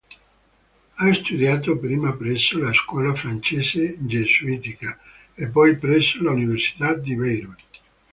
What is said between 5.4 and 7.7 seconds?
poi presso l'università di Beirut.